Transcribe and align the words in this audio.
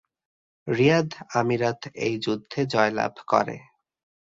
রিয়াদ 0.67 1.09
আমিরাত 1.33 1.81
এই 2.05 2.13
যুদ্ধে 2.17 2.59
জয়লাভ 2.65 3.13
করে। 3.27 3.57